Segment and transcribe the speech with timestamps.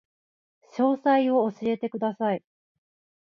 [0.77, 2.43] 詳細を教えてください